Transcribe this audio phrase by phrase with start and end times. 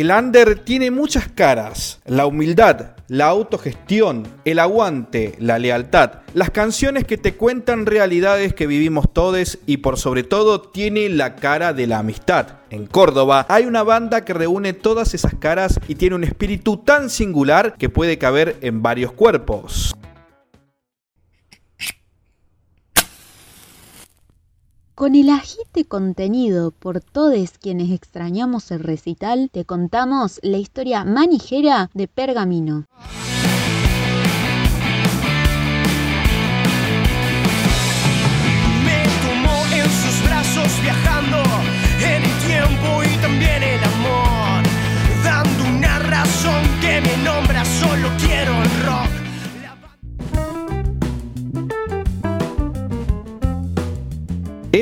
[0.00, 2.00] El tiene muchas caras.
[2.06, 6.20] La humildad, la autogestión, el aguante, la lealtad.
[6.32, 11.36] Las canciones que te cuentan realidades que vivimos todos y por sobre todo tiene la
[11.36, 12.46] cara de la amistad.
[12.70, 17.10] En Córdoba hay una banda que reúne todas esas caras y tiene un espíritu tan
[17.10, 19.94] singular que puede caber en varios cuerpos.
[25.00, 31.88] Con el agite contenido por todos quienes extrañamos el recital, te contamos la historia manijera
[31.94, 32.84] de Pergamino.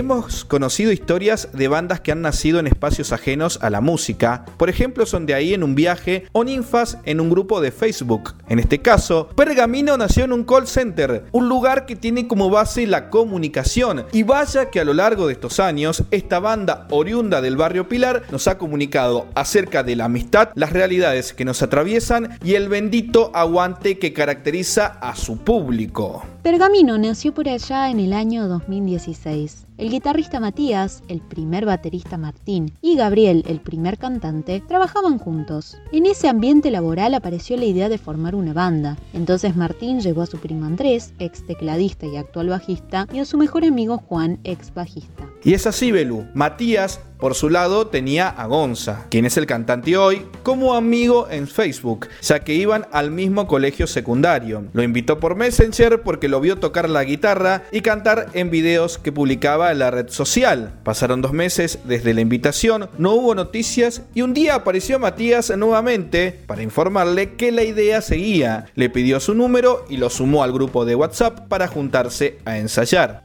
[0.09, 4.47] Hemos conocido historias de bandas que han nacido en espacios ajenos a la música.
[4.57, 8.33] Por ejemplo, son de ahí en un viaje o ninfas en un grupo de Facebook.
[8.49, 12.87] En este caso, Pergamino nació en un call center, un lugar que tiene como base
[12.87, 14.07] la comunicación.
[14.11, 18.23] Y vaya que a lo largo de estos años, esta banda oriunda del barrio Pilar
[18.31, 23.31] nos ha comunicado acerca de la amistad, las realidades que nos atraviesan y el bendito
[23.35, 26.25] aguante que caracteriza a su público.
[26.49, 29.67] Pergamino nació por allá en el año 2016.
[29.77, 35.77] El guitarrista Matías, el primer baterista Martín y Gabriel, el primer cantante, trabajaban juntos.
[35.93, 38.97] En ese ambiente laboral apareció la idea de formar una banda.
[39.13, 43.37] Entonces Martín llevó a su primo Andrés, ex tecladista y actual bajista, y a su
[43.37, 45.29] mejor amigo Juan, ex bajista.
[45.45, 46.25] Y es así, Belu.
[46.33, 51.49] Matías, por su lado, tenía a Gonza, quien es el cantante hoy, como amigo en
[51.49, 54.65] Facebook, ya que iban al mismo colegio secundario.
[54.73, 59.13] Lo invitó por Messenger porque lo vio tocar la guitarra y cantar en videos que
[59.13, 60.75] publicaba en la red social.
[60.85, 66.41] Pasaron dos meses desde la invitación, no hubo noticias y un día apareció Matías nuevamente
[66.47, 68.67] para informarle que la idea seguía.
[68.75, 73.25] Le pidió su número y lo sumó al grupo de WhatsApp para juntarse a ensayar.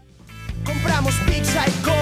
[0.66, 1.93] Compramos pizza y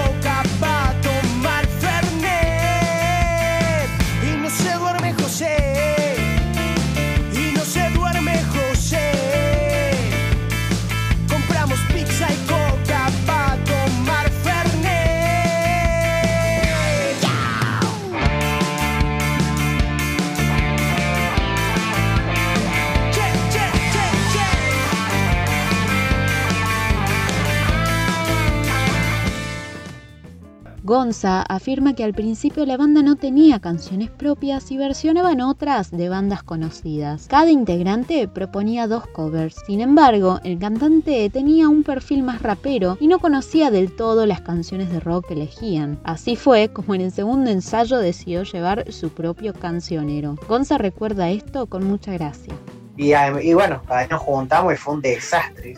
[31.12, 36.08] Gonza afirma que al principio la banda no tenía canciones propias y versionaban otras de
[36.08, 37.26] bandas conocidas.
[37.28, 39.56] Cada integrante proponía dos covers.
[39.66, 44.40] Sin embargo, el cantante tenía un perfil más rapero y no conocía del todo las
[44.40, 46.00] canciones de rock que elegían.
[46.02, 50.36] Así fue como en el segundo ensayo decidió llevar su propio cancionero.
[50.48, 52.54] Gonza recuerda esto con mucha gracia.
[52.96, 55.74] Y, ah, y bueno, nos juntamos y fue un desastre.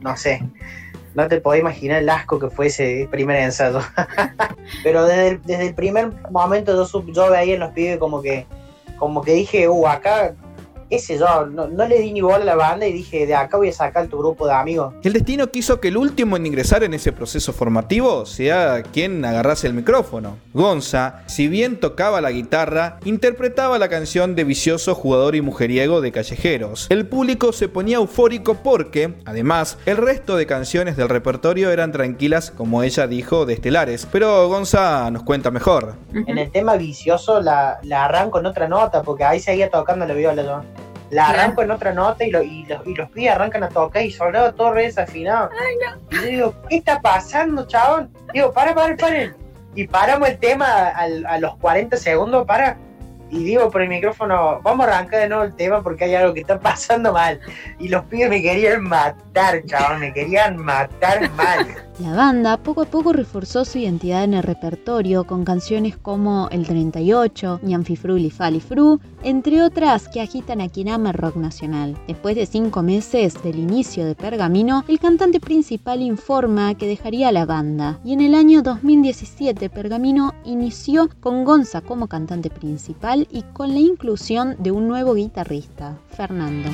[0.00, 0.42] No sé,
[1.14, 3.80] no te podés imaginar el asco que fue ese primer ensayo.
[4.82, 8.46] Pero desde el, desde el primer momento yo, yo veía en los pibes como que,
[8.98, 10.34] como que dije, uh, acá,
[10.94, 13.34] qué sé yo, no, no le di ni bola a la banda y dije, de
[13.34, 14.94] acá voy a sacar tu grupo de amigos.
[15.02, 19.66] El destino quiso que el último en ingresar en ese proceso formativo sea quien agarrase
[19.66, 20.36] el micrófono.
[20.52, 26.12] Gonza, si bien tocaba la guitarra, interpretaba la canción de vicioso jugador y mujeriego de
[26.12, 26.86] callejeros.
[26.90, 32.52] El público se ponía eufórico porque, además, el resto de canciones del repertorio eran tranquilas,
[32.52, 34.06] como ella dijo, de estelares.
[34.12, 35.96] Pero Gonza nos cuenta mejor.
[36.12, 40.14] En el tema vicioso la, la arranco en otra nota, porque ahí seguía tocando la
[40.14, 40.83] viola yo.
[41.14, 44.02] La arranco en otra nota y, lo- y, los, y los pibes arrancan a tocar
[44.02, 45.48] y sonaba todo re desafinado.
[46.10, 48.10] Y yo digo, ¿qué está pasando, chabón?
[48.32, 49.32] Digo, para, para, para.
[49.76, 52.76] Y paramos el tema al- a los 40 segundos, para.
[53.30, 56.34] Y digo por el micrófono, vamos a arrancar de nuevo el tema porque hay algo
[56.34, 57.40] que está pasando mal.
[57.78, 61.66] Y los pibes me querían matar, chabón, me querían matar mal.
[62.00, 66.66] La banda poco a poco reforzó su identidad en el repertorio con canciones como El
[66.66, 71.96] 38, Ñanfifru Falifru, entre otras que agitan a quien ama el rock nacional.
[72.08, 77.46] Después de cinco meses del inicio de Pergamino, el cantante principal informa que dejaría la
[77.46, 83.72] banda y en el año 2017 Pergamino inició con Gonza como cantante principal y con
[83.72, 86.70] la inclusión de un nuevo guitarrista, Fernando.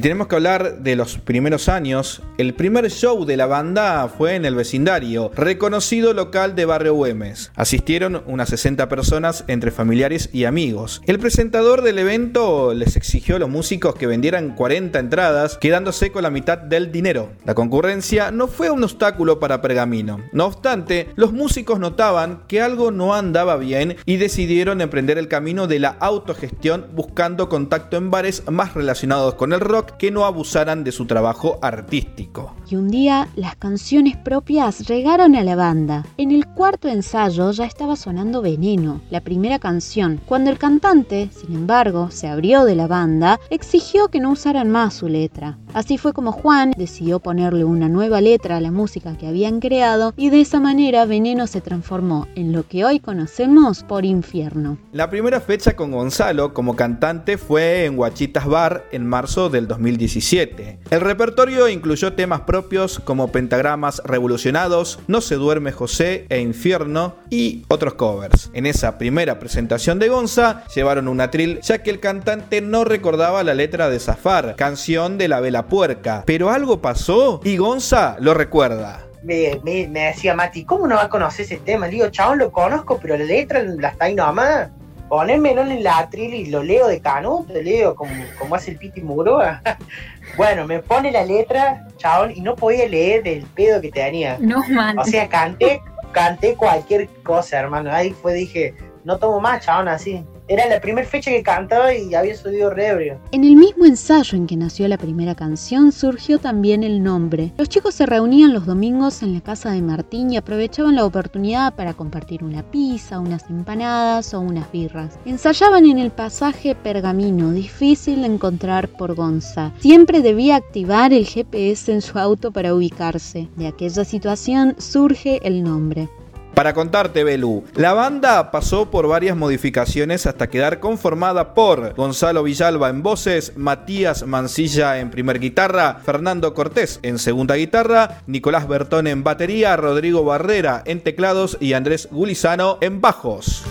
[0.00, 4.44] Tenemos que hablar de los primeros años, el primer show de la banda fue en
[4.44, 7.52] el vecindario, reconocido local de Barrio Güemes.
[7.54, 11.02] Asistieron unas 60 personas entre familiares y amigos.
[11.06, 16.24] El presentador del evento les exigió a los músicos que vendieran 40 entradas, quedándose con
[16.24, 17.30] la mitad del dinero.
[17.44, 20.20] La concurrencia no fue un obstáculo para Pergamino.
[20.32, 25.66] No obstante, los músicos notaban que algo no andaba bien y decidieron emprender el camino
[25.66, 30.84] de la autogestión buscando contacto en bares más relacionados con el rock que no abusaran
[30.84, 32.54] de su trabajo artístico.
[32.68, 36.04] Y un día las canciones propias regaron a la banda.
[36.16, 41.54] En el cuarto ensayo ya estaba sonando Veneno, la primera canción, cuando el cantante, sin
[41.54, 45.58] embargo, se abrió de la banda, exigió que no usaran más su letra.
[45.74, 50.14] Así fue como Juan decidió ponerle una nueva letra a la música que habían creado
[50.16, 54.78] y de esa manera Veneno se transformó en lo que hoy conocemos por Infierno.
[54.92, 60.78] La primera fecha con Gonzalo como cantante fue en Guachitas Bar en marzo del 2017.
[60.90, 67.64] El repertorio incluyó temas propios como Pentagramas Revolucionados, No se duerme José e Infierno y
[67.68, 68.50] otros covers.
[68.54, 73.44] En esa primera presentación de Gonza llevaron un atril ya que el cantante no recordaba
[73.44, 76.24] la letra de Zafar, canción de la vela puerca.
[76.26, 79.06] Pero algo pasó y Gonza lo recuerda.
[79.22, 81.86] Me, decía Mati, ¿cómo no va a conocer ese tema?
[81.86, 84.70] Le digo, chabón, lo conozco, pero la letra la está ahí nomás.
[85.08, 89.00] Ponémelo en el atril y lo leo de canuto, leo como, como hace el Piti
[89.00, 89.62] Mugroa.
[90.36, 94.36] bueno, me pone la letra, chabón, y no podía leer del pedo que tenía.
[94.40, 94.98] No, man.
[94.98, 95.80] O sea, canté,
[96.12, 97.92] canté cualquier cosa, hermano.
[97.92, 98.74] Ahí fue, dije,
[99.06, 100.24] no tomo más, chabón, así.
[100.48, 103.20] Era la primera fecha que cantaba y había subido rebrio.
[103.30, 107.52] En el mismo ensayo en que nació la primera canción surgió también el nombre.
[107.56, 111.74] Los chicos se reunían los domingos en la casa de Martín y aprovechaban la oportunidad
[111.74, 115.18] para compartir una pizza, unas empanadas o unas birras.
[115.24, 119.72] Ensayaban en el pasaje Pergamino, difícil de encontrar por Gonza.
[119.78, 123.48] Siempre debía activar el GPS en su auto para ubicarse.
[123.54, 126.08] De aquella situación surge el nombre.
[126.56, 132.88] Para contarte, Belu, la banda pasó por varias modificaciones hasta quedar conformada por Gonzalo Villalba
[132.88, 139.22] en voces, Matías Mancilla en primer guitarra, Fernando Cortés en segunda guitarra, Nicolás Bertón en
[139.22, 143.62] batería, Rodrigo Barrera en teclados y Andrés Gulizano en bajos.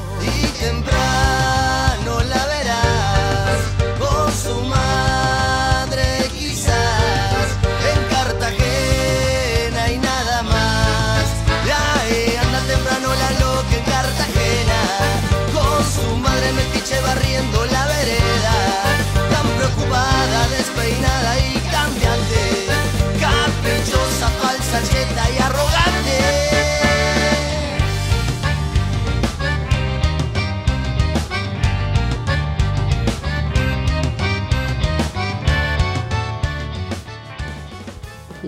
[24.83, 26.64] Cheta y arrogante.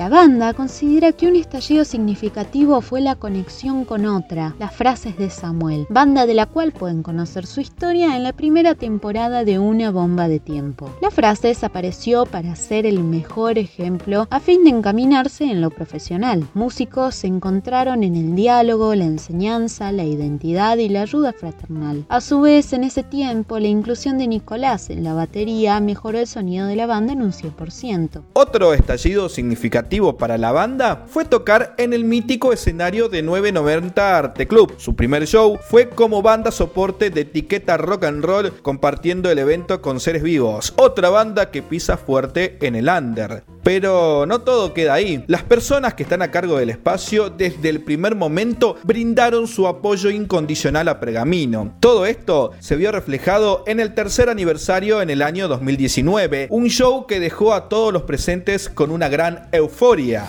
[0.09, 5.85] Banda considera que un estallido significativo fue la conexión con otra, las frases de Samuel,
[5.89, 10.27] banda de la cual pueden conocer su historia en la primera temporada de Una bomba
[10.27, 10.89] de tiempo.
[11.01, 16.47] La frase desapareció para ser el mejor ejemplo a fin de encaminarse en lo profesional.
[16.53, 22.05] Músicos se encontraron en el diálogo, la enseñanza, la identidad y la ayuda fraternal.
[22.07, 26.27] A su vez, en ese tiempo, la inclusión de Nicolás en la batería mejoró el
[26.27, 28.21] sonido de la banda en un 100%.
[28.33, 34.47] Otro estallido significativo para la banda fue tocar en el mítico escenario de 990 Arte
[34.47, 34.75] Club.
[34.77, 39.81] Su primer show fue como banda soporte de etiqueta rock and roll compartiendo el evento
[39.81, 43.43] con Seres Vivos, otra banda que pisa fuerte en el under.
[43.67, 45.25] Pero no todo queda ahí.
[45.27, 50.09] Las personas que están a cargo del espacio desde el primer momento brindaron su apoyo
[50.09, 51.75] incondicional a Pergamino.
[51.81, 57.07] Todo esto se vio reflejado en el tercer aniversario en el año 2019, un show
[57.07, 60.27] que dejó a todos los presentes con una gran euforia.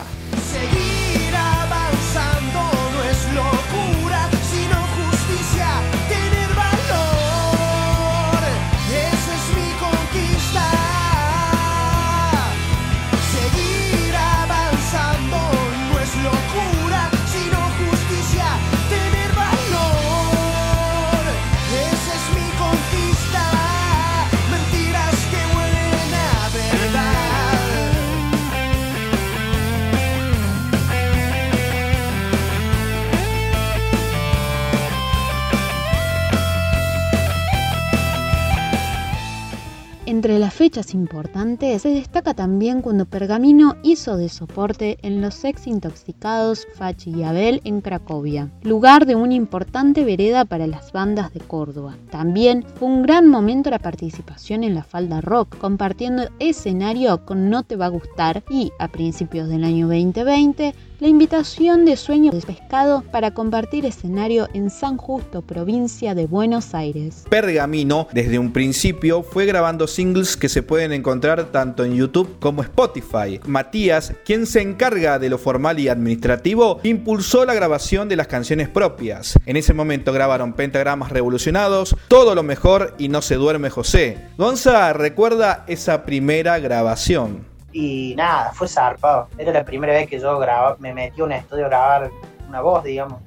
[40.58, 47.10] Fechas importantes, se destaca también cuando Pergamino hizo de soporte en los ex intoxicados Fachi
[47.10, 51.94] y Abel en Cracovia, lugar de una importante vereda para las bandas de Córdoba.
[52.10, 57.62] También fue un gran momento la participación en la falda rock, compartiendo escenario con No
[57.62, 62.40] Te Va a Gustar y, a principios del año 2020, la invitación de Sueño de
[62.40, 67.24] Pescado para compartir escenario en San Justo, provincia de Buenos Aires.
[67.30, 72.62] Pergamino, desde un principio, fue grabando singles que se pueden encontrar tanto en YouTube como
[72.62, 73.38] Spotify.
[73.46, 78.68] Matías, quien se encarga de lo formal y administrativo, impulsó la grabación de las canciones
[78.68, 79.38] propias.
[79.46, 84.18] En ese momento grabaron Pentagramas Revolucionados, Todo lo Mejor y No se duerme José.
[84.36, 87.47] Gonza recuerda esa primera grabación.
[87.72, 89.28] Y nada, fue zarpado.
[89.36, 92.10] Era la primera vez que yo grababa, me metí a un estudio a grabar
[92.48, 93.20] una voz, digamos.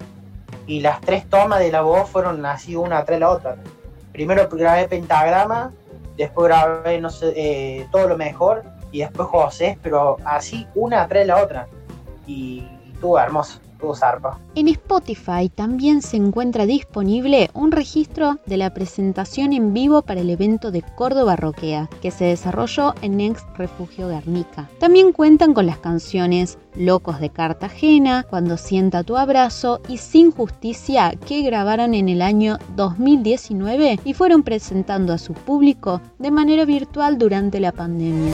[0.65, 3.57] Y las tres tomas de la voz fueron así una de la otra.
[4.11, 5.71] Primero grabé Pentagrama,
[6.17, 11.25] después grabé, no sé, eh, todo lo mejor, y después José, pero así una de
[11.25, 11.67] la otra.
[12.25, 13.59] Y, y estuvo hermoso.
[14.55, 20.29] En Spotify también se encuentra disponible un registro de la presentación en vivo para el
[20.29, 24.69] evento de Córdoba Roquea, que se desarrolló en Ex Refugio Guernica.
[24.79, 31.13] También cuentan con las canciones Locos de Cartagena, Cuando sienta tu abrazo y Sin Justicia
[31.27, 37.17] que grabaron en el año 2019 y fueron presentando a su público de manera virtual
[37.17, 38.33] durante la pandemia.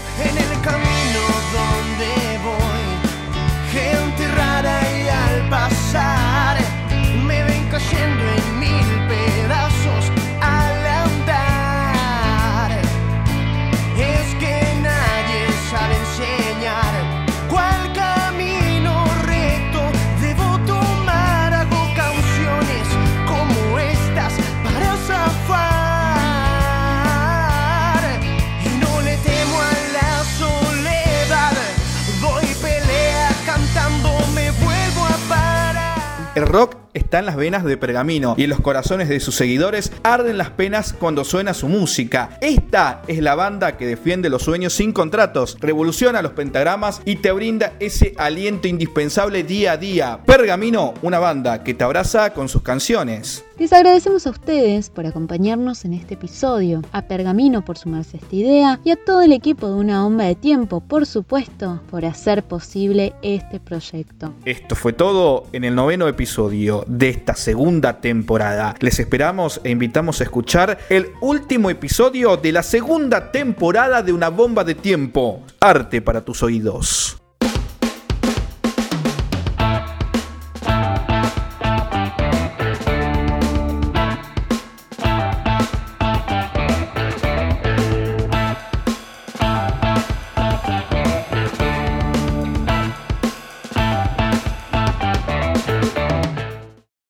[36.38, 39.92] El rock está en las venas de Pergamino y en los corazones de sus seguidores
[40.04, 42.38] arden las penas cuando suena su música.
[42.42, 47.32] Esta es la banda que defiende los sueños sin contratos, revoluciona los pentagramas y te
[47.32, 50.20] brinda ese aliento indispensable día a día.
[50.28, 53.44] Pergamino, una banda que te abraza con sus canciones.
[53.60, 58.36] Les agradecemos a ustedes por acompañarnos en este episodio, a Pergamino por sumarse a esta
[58.36, 62.44] idea y a todo el equipo de Una Bomba de Tiempo, por supuesto, por hacer
[62.44, 64.36] posible este proyecto.
[64.46, 68.76] Esto fue todo en el noveno episodio de esta segunda temporada.
[68.80, 74.30] Les esperamos e invitamos a escuchar el último episodio de la segunda temporada de Una
[74.30, 77.18] Bomba de Tiempo, Arte para tus oídos.